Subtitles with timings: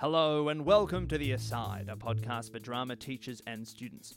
[0.00, 4.16] Hello, and welcome to The Aside, a podcast for drama teachers and students.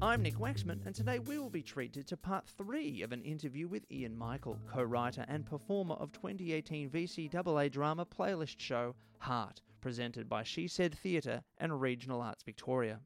[0.00, 3.68] I'm Nick Waxman, and today we will be treated to part three of an interview
[3.68, 10.26] with Ian Michael, co writer and performer of 2018 VCAA drama playlist show HART, presented
[10.26, 13.00] by She Said Theatre and Regional Arts Victoria.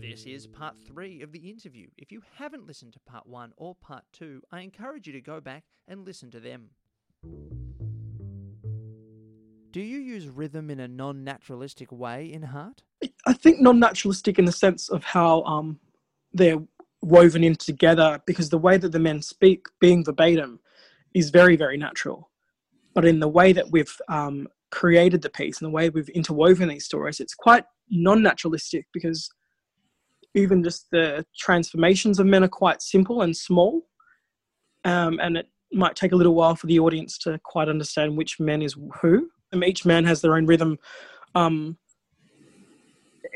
[0.00, 1.88] This is part three of the interview.
[1.98, 5.38] If you haven't listened to part one or part two, I encourage you to go
[5.38, 6.70] back and listen to them.
[9.76, 12.82] Do you use rhythm in a non naturalistic way in HART?
[13.26, 15.78] I think non-naturalistic in the sense of how um,
[16.32, 16.62] they're
[17.02, 20.60] woven in together, because the way that the men speak, being verbatim,
[21.12, 22.30] is very, very natural.
[22.94, 26.70] But in the way that we've um, created the piece and the way we've interwoven
[26.70, 29.28] these stories, it's quite non-naturalistic because
[30.34, 33.82] even just the transformations of men are quite simple and small,
[34.84, 38.40] um, and it might take a little while for the audience to quite understand which
[38.40, 39.28] men is who.
[39.54, 40.78] Each man has their own rhythm.
[41.34, 41.76] Um,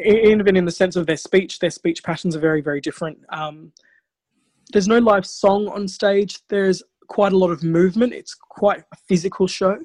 [0.05, 3.19] even in the sense of their speech, their speech patterns are very, very different.
[3.31, 3.73] Um,
[4.73, 6.39] there's no live song on stage.
[6.49, 8.13] There's quite a lot of movement.
[8.13, 9.79] It's quite a physical show,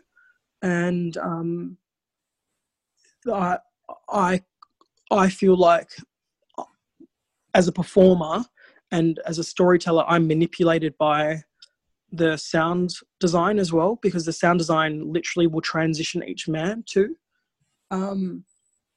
[0.61, 1.77] and um,
[3.31, 3.57] I,
[4.09, 4.41] I,
[5.11, 5.89] I feel like
[7.53, 8.43] as a performer
[8.91, 11.41] and as a storyteller, I'm manipulated by
[12.15, 17.15] the sound design as well because the sound design literally will transition each man too.
[17.91, 18.43] Um,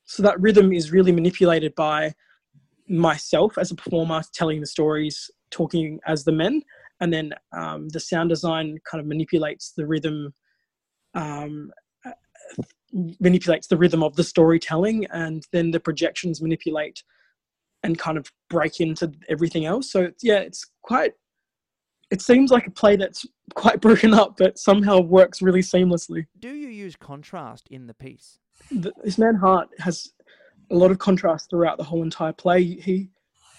[0.04, 2.14] so that rhythm is really manipulated by
[2.88, 6.62] myself as a performer telling the stories, talking as the men,
[7.00, 10.32] and then um, the sound design kind of manipulates the rhythm,
[11.14, 11.70] um,
[13.20, 17.02] manipulates the rhythm of the storytelling, and then the projections manipulate
[17.82, 19.92] and kind of break into everything else.
[19.92, 21.12] So yeah, it's quite.
[22.10, 26.26] It seems like a play that's quite broken up, but somehow works really seamlessly.
[26.38, 28.38] Do you use contrast in the piece?
[28.70, 30.10] The, this man Hart has
[30.70, 32.62] a lot of contrast throughout the whole entire play.
[32.62, 33.10] He,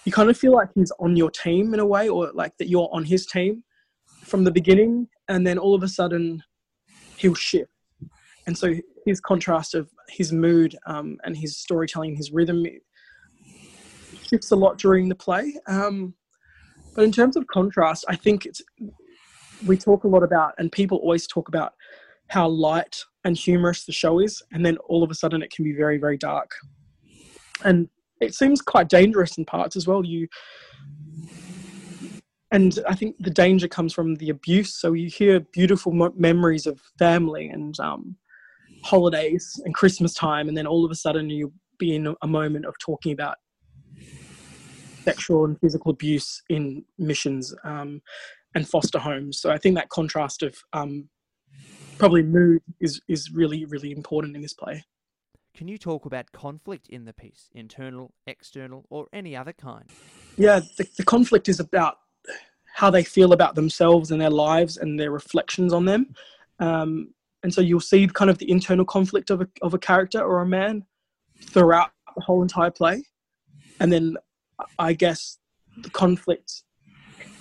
[0.04, 2.68] you kind of feel like he's on your team in a way, or like that
[2.68, 3.62] you're on his team
[4.24, 6.42] from the beginning, and then all of a sudden
[7.16, 7.70] he'll shift.
[8.46, 8.74] And so
[9.06, 12.64] his contrast of his mood um, and his storytelling, his rhythm,
[14.28, 15.54] shifts a lot during the play.
[15.66, 16.14] Um,
[16.94, 18.62] but in terms of contrast, I think it's
[19.66, 21.74] we talk a lot about, and people always talk about
[22.28, 25.64] how light and humorous the show is, and then all of a sudden it can
[25.64, 26.50] be very, very dark.
[27.64, 27.88] And
[28.20, 30.04] it seems quite dangerous in parts as well.
[30.04, 30.28] You
[32.52, 34.74] and I think the danger comes from the abuse.
[34.74, 38.16] So you hear beautiful mo- memories of family and um,
[38.82, 42.66] holidays and Christmas time, and then all of a sudden you be in a moment
[42.66, 43.36] of talking about
[45.02, 48.00] sexual and physical abuse in missions um,
[48.54, 49.40] and foster homes.
[49.40, 51.08] So I think that contrast of um,
[51.98, 54.84] probably mood is is really really important in this play.
[55.54, 59.84] Can you talk about conflict in the piece, internal, external, or any other kind?
[60.36, 61.98] Yeah, the, the conflict is about
[62.72, 66.14] how they feel about themselves and their lives and their reflections on them.
[66.60, 67.12] Um,
[67.42, 70.40] and so you'll see kind of the internal conflict of a, of a character or
[70.40, 70.84] a man
[71.42, 73.02] throughout the whole entire play.
[73.80, 74.16] And then
[74.78, 75.38] I guess
[75.82, 76.62] the conflict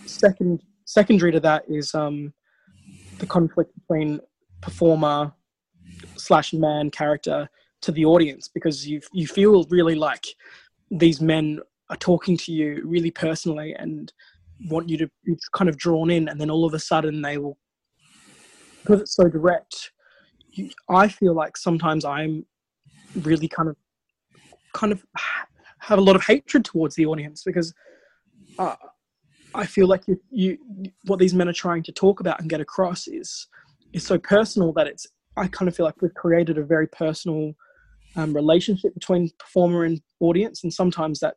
[0.06, 2.34] second secondary to that is um,
[3.20, 4.20] the conflict between
[4.62, 5.32] performer
[6.16, 7.50] slash man character
[7.82, 10.26] to the audience because you you feel really like
[10.92, 11.60] these men
[11.90, 14.12] are talking to you really personally and
[14.70, 17.38] want you to be kind of drawn in and then all of a sudden they
[17.38, 17.58] will
[18.82, 19.92] because it's so direct
[20.52, 22.46] you, i feel like sometimes i'm
[23.22, 23.78] really kind of
[24.74, 25.04] kind of
[25.80, 27.74] have a lot of hatred towards the audience because
[28.58, 28.76] uh,
[29.54, 30.58] I feel like you, you,
[31.06, 33.48] what these men are trying to talk about and get across is
[33.94, 35.08] is so personal that it's.
[35.38, 37.54] I kind of feel like we've created a very personal
[38.16, 41.36] um, relationship between performer and audience, and sometimes that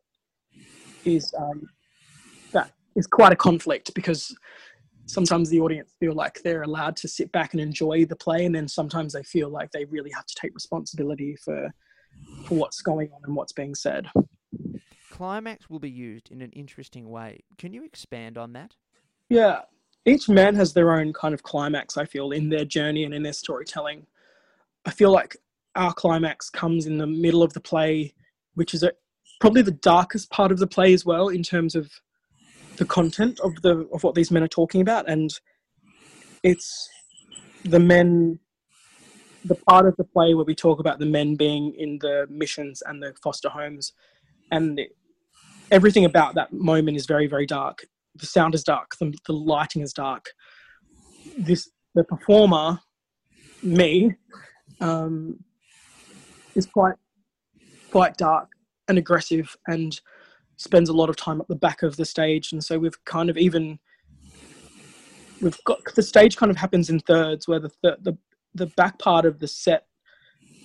[1.05, 1.61] is um,
[2.51, 4.35] that is quite a conflict because
[5.05, 8.53] sometimes the audience feel like they're allowed to sit back and enjoy the play, and
[8.53, 11.71] then sometimes they feel like they really have to take responsibility for
[12.45, 14.07] for what's going on and what's being said.
[15.13, 17.43] Climax will be used in an interesting way.
[17.59, 18.75] Can you expand on that?
[19.29, 19.59] Yeah,
[20.07, 23.21] each man has their own kind of climax, I feel, in their journey and in
[23.21, 24.07] their storytelling.
[24.87, 25.37] I feel like
[25.75, 28.15] our climax comes in the middle of the play,
[28.55, 28.91] which is a,
[29.39, 31.91] probably the darkest part of the play as well in terms of
[32.77, 35.39] the content of the of what these men are talking about and
[36.41, 36.89] it's
[37.63, 38.39] the men
[39.45, 42.81] the part of the play where we talk about the men being in the missions
[42.87, 43.93] and the foster homes
[44.51, 44.81] and
[45.73, 47.85] everything about that moment is very very dark.
[48.15, 48.91] The sound is dark.
[48.99, 50.27] The, the lighting is dark.
[51.37, 52.79] This the performer
[53.61, 54.15] me
[54.79, 55.39] um,
[56.55, 56.95] is quite
[57.91, 58.49] quite dark
[58.87, 59.99] and aggressive and
[60.57, 62.51] spends a lot of time at the back of the stage.
[62.51, 63.79] And so we've kind of even
[65.41, 68.17] we've got the stage kind of happens in thirds where the the
[68.53, 69.87] the back part of the set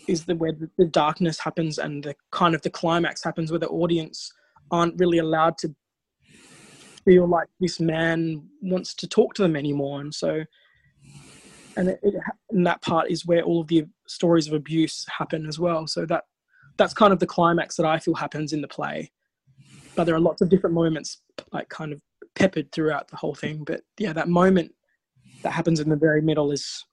[0.06, 3.60] is the where the, the darkness happens and the kind of the climax happens where
[3.60, 4.32] the audience
[4.70, 5.74] aren't really allowed to
[7.04, 10.00] feel like this man wants to talk to them anymore.
[10.00, 10.44] And so
[11.76, 12.00] and it,
[12.50, 15.86] and that part is where all of the stories of abuse happen as well.
[15.86, 16.24] So that
[16.76, 19.10] that's kind of the climax that i feel happens in the play.
[19.96, 21.22] But there are lots of different moments
[21.52, 22.00] like kind of
[22.34, 23.64] peppered throughout the whole thing.
[23.64, 24.72] But yeah that moment
[25.42, 26.84] that happens in the very middle is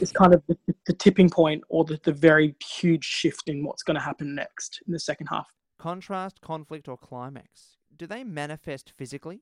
[0.00, 0.56] is kind of the,
[0.86, 4.80] the tipping point or the, the very huge shift in what's going to happen next
[4.86, 5.46] in the second half
[5.82, 9.40] contrast conflict or climax do they manifest physically?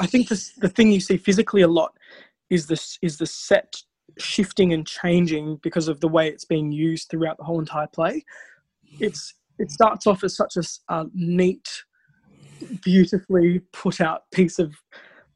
[0.00, 1.92] I think this, the thing you see physically a lot
[2.50, 3.76] is this is the set
[4.18, 8.24] shifting and changing because of the way it's being used throughout the whole entire play.
[9.00, 11.68] It's it starts off as such a, a neat,
[12.82, 14.74] beautifully put out piece of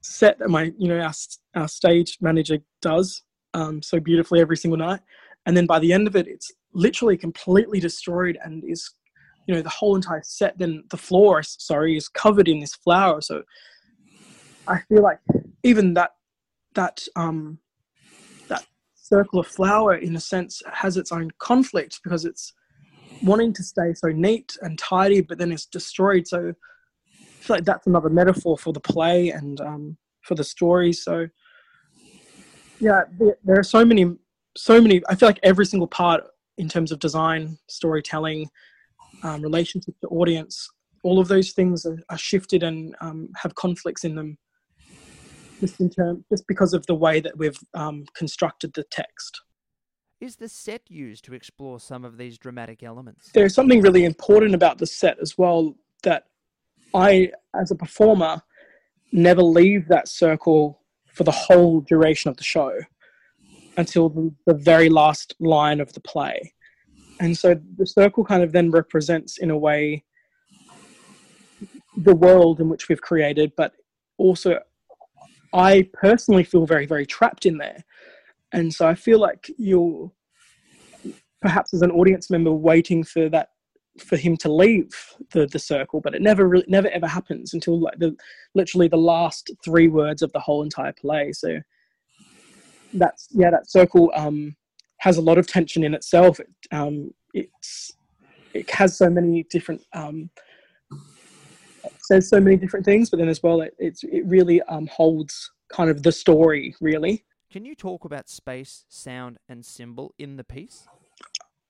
[0.01, 1.15] set that my you know our,
[1.55, 3.23] our stage manager does
[3.55, 5.01] um, so beautifully every single night.
[5.47, 8.91] And then by the end of it it's literally completely destroyed and is
[9.47, 13.21] you know the whole entire set then the floor sorry is covered in this flour
[13.21, 13.43] so
[14.67, 15.19] i feel like
[15.63, 16.11] even that
[16.75, 17.59] that um
[18.49, 22.53] that circle of flour in a sense has its own conflict because it's
[23.23, 26.27] wanting to stay so neat and tidy, but then it's destroyed.
[26.27, 30.93] So I feel like that's another metaphor for the play and um, for the story.
[30.93, 31.29] So
[32.81, 33.03] yeah,
[33.45, 34.17] there are so many,
[34.57, 35.03] so many.
[35.09, 36.25] I feel like every single part
[36.59, 38.49] in terms of design, storytelling,
[39.23, 40.69] um, relationship to audience,
[41.03, 44.39] all of those things are, are shifted and um, have conflicts in them.
[45.61, 49.41] Just in term, just because of the way that we've um, constructed the text.
[50.21, 53.31] Is the set used to explore some of these dramatic elements?
[53.33, 56.25] There's something really important about the set as well that
[56.95, 58.43] I, as a performer,
[59.13, 60.81] never leave that circle
[61.13, 62.73] for the whole duration of the show
[63.77, 66.53] until the, the very last line of the play.
[67.21, 70.05] And so the circle kind of then represents, in a way,
[71.97, 73.73] the world in which we've created, but
[74.19, 74.61] also
[75.55, 77.85] I personally feel very, very trapped in there
[78.53, 80.11] and so I feel like you're
[81.43, 83.51] perhaps as an audience member waiting for that
[83.99, 84.91] for him to leave
[85.33, 88.17] the the circle, but it never really never ever happens until like the
[88.55, 91.33] literally the last three words of the whole entire play.
[91.33, 91.59] So
[92.95, 94.57] that's yeah, that circle um,
[94.99, 96.41] has a lot of tension in itself.
[96.41, 97.93] It, um, it's
[98.55, 100.31] it has so many different um,
[102.01, 105.51] says so many different things, but then as well, it it's, it really um, holds
[105.69, 107.25] kind of the story really.
[107.51, 110.87] Can you talk about space, sound, and symbol in the piece?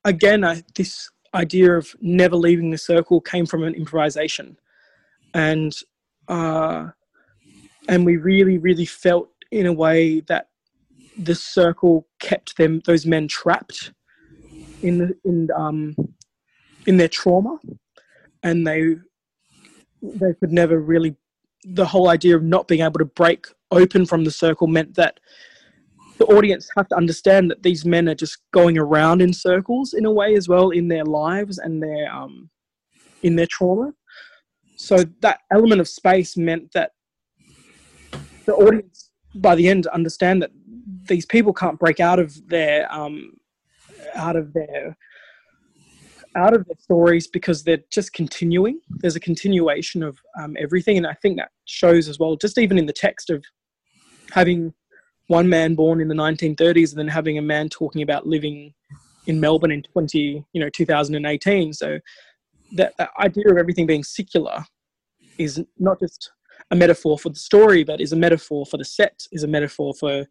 [0.05, 4.57] Again, I, this idea of never leaving the circle came from an improvisation,
[5.35, 5.75] and
[6.29, 6.89] uh,
[7.89, 10.49] and we really, really felt in a way that
[11.17, 13.93] the circle kept them those men trapped
[14.83, 15.97] in the, in um
[16.87, 17.59] in their trauma,
[18.43, 18.97] and they
[20.03, 21.17] they could never really.
[21.65, 25.19] The whole idea of not being able to break open from the circle meant that
[26.19, 30.07] the audience have to understand that these men are just going around in circles in
[30.07, 32.51] a way as well in their lives and their um,
[33.23, 33.93] in their trauma.
[34.77, 36.93] So that element of space meant that
[38.47, 40.51] the audience, by the end, understand that
[41.09, 43.33] these people can't break out of their um,
[44.15, 44.97] out of their
[46.37, 48.81] out of their stories because they're just continuing.
[48.91, 52.37] There's a continuation of um, everything, and I think that shows as well.
[52.37, 53.45] Just even in the text of
[54.33, 54.75] having
[55.29, 58.73] one man born in the 1930s and then having a man talking about living
[59.27, 61.73] in Melbourne in 20, you know, 2018.
[61.73, 61.99] So
[62.73, 64.65] that, that idea of everything being secular
[65.39, 66.31] is not just
[66.71, 69.95] a metaphor for the story, but is a metaphor for the set, is a metaphor
[69.95, 70.27] for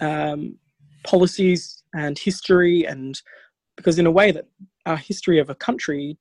[0.00, 0.56] um,
[1.04, 3.20] policies and history, and
[3.76, 4.46] because in a way that
[4.86, 6.18] our history of a country,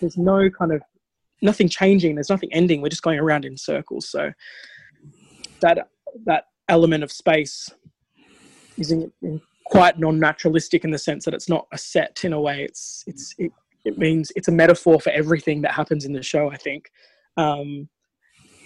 [0.00, 0.82] there's no kind of
[1.42, 2.80] nothing changing, there's nothing ending.
[2.80, 4.08] We're just going around in circles.
[4.08, 4.32] So
[5.60, 5.88] that
[6.24, 7.70] that element of space
[8.76, 12.40] is in, in quite non-naturalistic in the sense that it's not a set in a
[12.40, 12.64] way.
[12.64, 13.52] It's it's it,
[13.84, 16.50] it means it's a metaphor for everything that happens in the show.
[16.50, 16.90] I think,
[17.36, 17.88] um,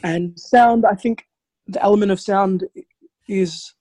[0.02, 0.84] and sound.
[0.86, 1.26] I think
[1.66, 2.64] the element of sound
[3.28, 3.74] is.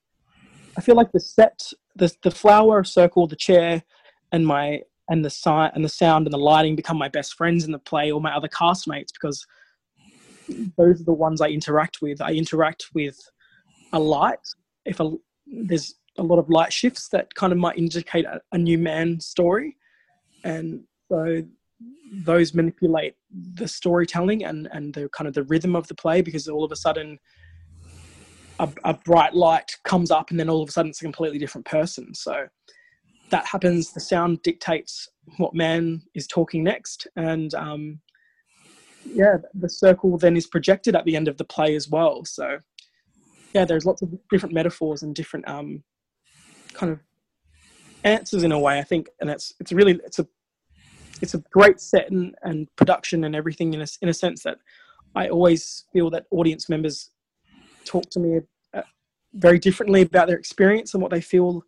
[0.77, 3.83] I feel like the set, the the flour circle, the chair,
[4.31, 7.65] and my and the sign and the sound and the lighting become my best friends
[7.65, 9.45] in the play or my other castmates because
[10.77, 12.21] those are the ones I interact with.
[12.21, 13.17] I interact with
[13.93, 14.39] a light
[14.85, 15.11] if a
[15.45, 19.19] there's a lot of light shifts that kind of might indicate a, a new man
[19.19, 19.77] story,
[20.43, 21.43] and so
[22.23, 23.15] those manipulate
[23.53, 26.71] the storytelling and and the kind of the rhythm of the play because all of
[26.71, 27.17] a sudden
[28.61, 31.39] a, a, bright light comes up and then all of a sudden it's a completely
[31.39, 32.13] different person.
[32.13, 32.45] So
[33.31, 33.91] that happens.
[33.91, 37.07] The sound dictates what man is talking next.
[37.15, 37.99] And um,
[39.05, 42.23] yeah the circle then is projected at the end of the play as well.
[42.23, 42.59] So
[43.53, 45.83] yeah there's lots of different metaphors and different um,
[46.73, 46.99] kind of
[48.03, 49.09] answers in a way i think.
[49.19, 50.27] And it's it's really it's a
[51.21, 54.57] it's a great set and, and production and everything in a, in a sense that
[55.15, 57.11] I always feel that audience members
[57.85, 58.39] talk to me
[59.33, 61.63] very differently about their experience and what they feel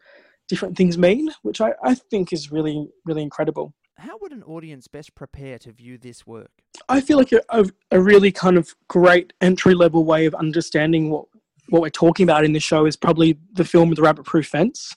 [0.47, 3.73] different things mean, which I, I think is really, really incredible.
[3.97, 6.51] How would an audience best prepare to view this work?
[6.89, 11.25] I feel like a, a really kind of great entry level way of understanding what,
[11.69, 14.93] what we're talking about in this show is probably the film The Rabbit Proof Fence.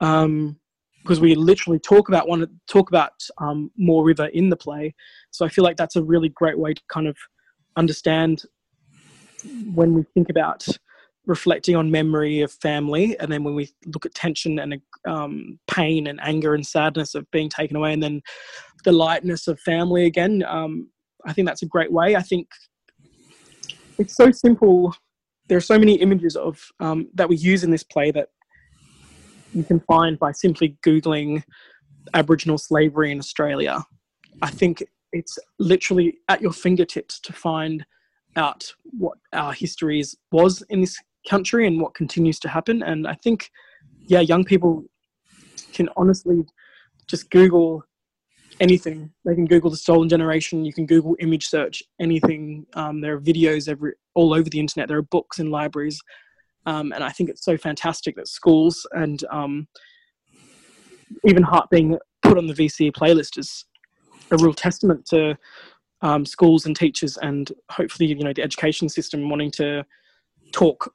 [0.00, 0.58] Um,
[1.02, 4.94] because we literally talk about one talk about um, Moore River in the play.
[5.32, 7.14] So I feel like that's a really great way to kind of
[7.76, 8.42] understand
[9.74, 10.66] when we think about
[11.26, 16.06] reflecting on memory of family, and then when we look at tension and um, pain
[16.06, 18.20] and anger and sadness of being taken away, and then
[18.84, 20.44] the lightness of family again.
[20.46, 20.90] Um,
[21.26, 22.16] I think that's a great way.
[22.16, 22.48] I think
[23.98, 24.94] it's so simple.
[25.48, 28.28] There are so many images of um, that we use in this play that
[29.54, 31.42] you can find by simply Googling
[32.12, 33.82] Aboriginal slavery in Australia.
[34.42, 37.86] I think it's literally at your fingertips to find
[38.36, 42.82] out what our history is, was in this country and what continues to happen.
[42.82, 43.50] And I think,
[44.06, 44.84] yeah, young people
[45.72, 46.44] can honestly
[47.06, 47.84] just Google
[48.60, 49.10] anything.
[49.24, 50.64] They can Google the stolen generation.
[50.64, 52.66] You can Google image search anything.
[52.74, 54.88] Um, there are videos every all over the internet.
[54.88, 56.00] There are books in libraries.
[56.66, 59.68] Um, and I think it's so fantastic that schools and um,
[61.24, 63.66] even HART being put on the VCE playlist is
[64.30, 65.36] a real testament to
[66.00, 69.84] um, schools and teachers and hopefully you know the education system wanting to
[70.52, 70.92] talk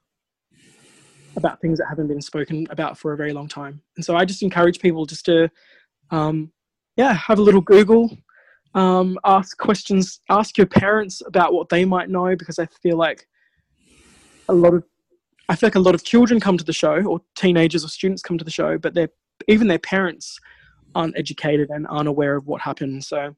[1.36, 3.80] about things that haven't been spoken about for a very long time.
[3.96, 5.50] And so I just encourage people just to,
[6.10, 6.52] um,
[6.96, 8.16] yeah, have a little Google,
[8.74, 13.26] um, ask questions, ask your parents about what they might know because I feel like
[14.48, 14.84] a lot of
[15.48, 18.22] I feel like a lot of children come to the show, or teenagers or students
[18.22, 19.08] come to the show, but they're
[19.48, 20.38] even their parents
[20.94, 23.02] aren't educated and aren't aware of what happened.
[23.04, 23.34] So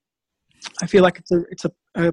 [0.82, 2.12] I feel like it's a it's a a,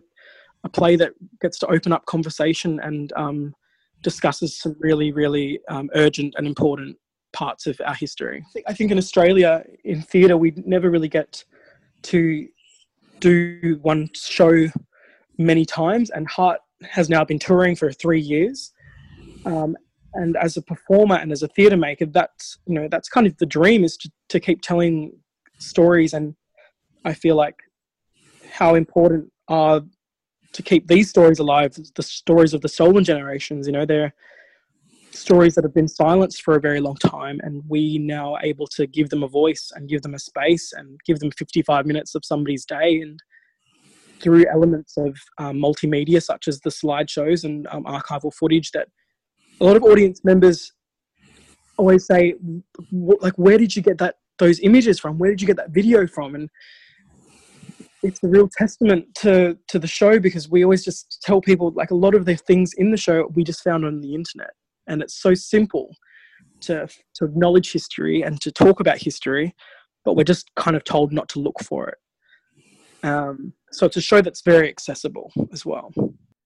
[0.64, 3.54] a play that gets to open up conversation and um,
[4.02, 6.98] discusses some really really um, urgent and important
[7.32, 8.44] parts of our history.
[8.68, 11.44] I think, in Australia in theatre we never really get
[12.04, 12.48] to
[13.20, 14.68] do one show
[15.38, 18.72] many times, and HART has now been touring for three years.
[19.46, 19.76] Um,
[20.14, 23.38] and as a performer and as a theatre maker that's you know that's kind of
[23.38, 25.12] the dream is to, to keep telling
[25.60, 26.36] stories and
[27.06, 27.56] i feel like
[28.52, 29.82] how important are
[30.54, 34.14] to keep these stories alive the stories of the stolen generations you know they're
[35.12, 38.68] stories that have been silenced for a very long time and we now are able
[38.68, 42.14] to give them a voice and give them a space and give them 55 minutes
[42.14, 43.20] of somebody's day and
[44.22, 48.88] through elements of um, multimedia such as the slideshows and um, archival footage that
[49.62, 50.74] a lot of audience members
[51.78, 52.36] always say,
[52.92, 55.18] like, where did you get that those images from?
[55.18, 56.36] Where did you get that video from?
[56.36, 56.50] And
[58.04, 61.92] it's a real testament to to the show because we always just tell people like
[61.92, 64.52] a lot of the things in the show we just found on the internet,
[64.88, 65.96] and it's so simple
[66.62, 69.54] to to acknowledge history and to talk about history,
[70.06, 71.98] but we're just kind of told not to look for it.
[73.04, 75.92] Um, so it's a show that's very accessible as well.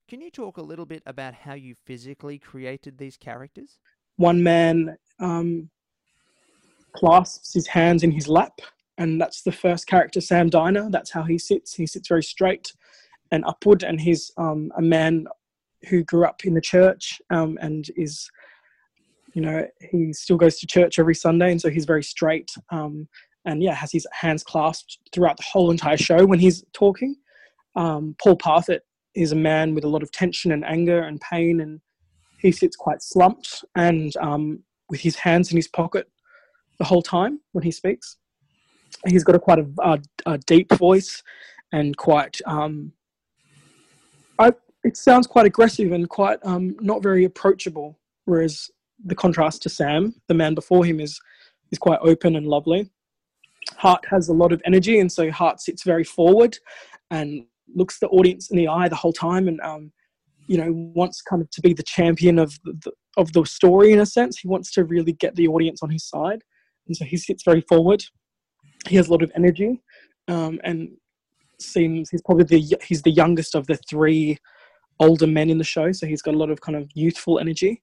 [0.08, 3.80] Can you talk a little bit about how you physically created these characters?
[4.18, 5.70] One man um,
[6.96, 8.54] clasps his hands in his lap,
[8.98, 10.90] and that's the first character, Sam Diner.
[10.90, 11.74] That's how he sits.
[11.74, 12.72] He sits very straight
[13.32, 15.26] and upward, and he's um, a man
[15.90, 18.30] who grew up in the church um, and is,
[19.34, 22.52] you know, he still goes to church every Sunday, and so he's very straight.
[22.70, 23.08] Um,
[23.46, 27.16] and yeah, has his hands clasped throughout the whole entire show when he's talking.
[27.76, 28.86] Um, Paul Parfitt
[29.16, 31.82] is a man with a lot of tension and anger and pain, and
[32.40, 34.60] he sits quite slumped and um,
[34.90, 36.08] with his hands in his pocket
[36.78, 38.18] the whole time when he speaks.
[39.08, 41.24] He's got a quite a, a, a deep voice
[41.72, 42.40] and quite.
[42.46, 42.94] Um,
[44.40, 48.00] I, it sounds quite aggressive and quite um, not very approachable.
[48.26, 48.70] Whereas
[49.04, 51.20] the contrast to Sam, the man before him, is
[51.72, 52.90] is quite open and lovely.
[53.78, 56.58] Hart has a lot of energy, and so Hart sits very forward
[57.12, 57.46] and
[57.76, 59.92] looks the audience in the eye the whole time and um,
[60.48, 64.00] you know wants kind of to be the champion of the, of the story in
[64.00, 64.40] a sense.
[64.40, 66.44] He wants to really get the audience on his side,
[66.88, 68.04] and so he sits very forward.
[68.88, 69.82] He has a lot of energy,
[70.28, 70.90] um, and
[71.60, 74.38] seems he's probably the he's the youngest of the three
[75.00, 77.82] older men in the show, so he's got a lot of kind of youthful energy.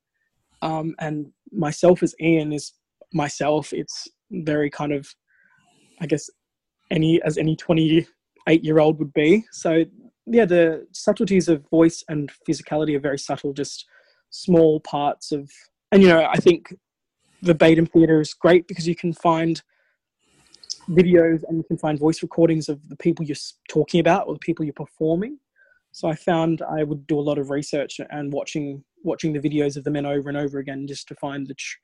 [0.63, 2.73] Um, and myself as Ian is
[3.13, 3.73] myself.
[3.73, 5.09] It's very kind of,
[6.01, 6.29] I guess,
[6.91, 8.07] any as any twenty
[8.49, 9.45] eight year old would be.
[9.53, 9.85] So
[10.27, 13.87] yeah, the subtleties of voice and physicality are very subtle, just
[14.31, 15.51] small parts of.
[15.93, 16.75] And you know, I think
[17.43, 19.61] verbatim theatre is great because you can find
[20.89, 23.37] videos and you can find voice recordings of the people you're
[23.69, 25.39] talking about or the people you're performing.
[25.93, 29.77] So I found I would do a lot of research and watching watching the videos
[29.77, 31.55] of the men over and over again just to find the.
[31.55, 31.79] Tr-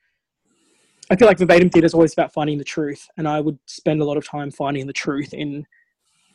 [1.11, 4.01] I feel like verbatim theatre is always about finding the truth, and I would spend
[4.01, 5.67] a lot of time finding the truth in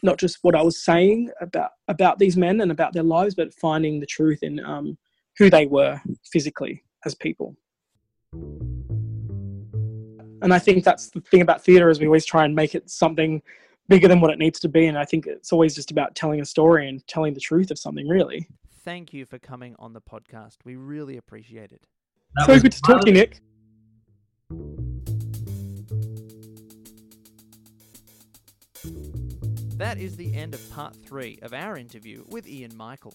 [0.04, 3.54] not just what I was saying about about these men and about their lives, but
[3.54, 4.98] finding the truth in um,
[5.38, 6.02] who they were
[6.32, 7.56] physically as people.
[10.42, 12.90] And I think that's the thing about theatre is we always try and make it
[12.90, 13.42] something
[13.88, 14.88] bigger than what it needs to be.
[14.88, 17.78] And I think it's always just about telling a story and telling the truth of
[17.78, 18.48] something, really.
[18.84, 20.58] Thank you for coming on the podcast.
[20.66, 21.84] We really appreciate it.
[22.36, 23.42] That so good to talk to you, Nick.
[29.78, 33.14] That is the end of part three of our interview with Ian Michael.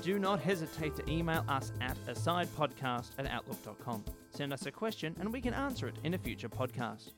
[0.00, 4.04] Do not hesitate to email us at asidepodcast at outlook.com.
[4.30, 7.12] Send us a question and we can answer it in a future podcast.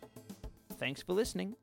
[0.78, 1.56] Thanks for listening.